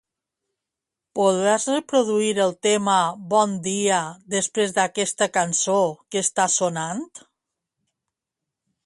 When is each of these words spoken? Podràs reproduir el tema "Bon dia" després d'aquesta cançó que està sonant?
Podràs 1.17 1.65
reproduir 1.73 2.31
el 2.45 2.53
tema 2.67 2.95
"Bon 3.33 3.53
dia" 3.67 3.99
després 4.37 4.73
d'aquesta 4.79 5.29
cançó 5.37 5.77
que 6.11 6.25
està 6.29 6.49
sonant? 6.55 7.05